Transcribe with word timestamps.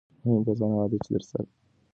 مهم 0.23 0.41
کسان 0.47 0.69
هغه 0.71 0.85
دي 0.91 0.97
چې 1.03 1.09
درسره 1.15 1.29
صادق 1.31 1.49
وي. 1.55 1.59